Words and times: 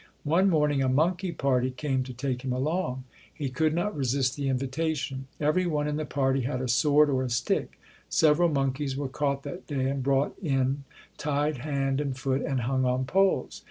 One 0.23 0.49
morn 0.49 0.71
ing 0.71 0.81
a 0.81 0.89
monkey 0.89 1.31
party 1.31 1.69
came 1.69 2.01
to 2.05 2.11
take 2.11 2.41
him 2.41 2.51
along. 2.51 3.03
He 3.31 3.49
could 3.51 3.75
not 3.75 3.95
resist 3.95 4.35
the 4.35 4.49
invitation. 4.49 5.27
Every 5.39 5.67
one 5.67 5.87
in 5.87 5.97
the 5.97 6.07
party 6.07 6.41
had 6.41 6.59
a 6.59 6.67
sword 6.67 7.07
or 7.07 7.21
a 7.21 7.29
stick. 7.29 7.79
Several 8.09 8.49
monkeys 8.49 8.97
were 8.97 9.07
caught 9.07 9.43
that 9.43 9.67
day 9.67 9.85
and 9.89 10.01
brought 10.01 10.33
in 10.41 10.85
tied 11.19 11.57
hand 11.57 12.01
and 12.01 12.17
foot 12.17 12.41
and 12.41 12.61
hung 12.61 12.83
on 12.83 13.05
poles. 13.05 13.59